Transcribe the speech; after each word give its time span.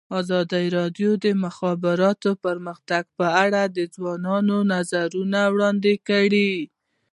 ازادي 0.19 0.65
راډیو 0.77 1.11
د 1.17 1.19
د 1.23 1.25
مخابراتو 1.43 2.29
پرمختګ 2.45 3.03
په 3.17 3.25
اړه 3.43 3.61
د 3.77 3.77
ځوانانو 3.95 4.55
نظریات 4.73 5.47
وړاندې 5.53 5.93
کړي. 6.09 6.51